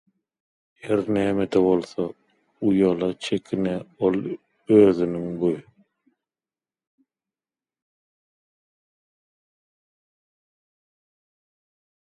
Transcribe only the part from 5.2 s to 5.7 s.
bu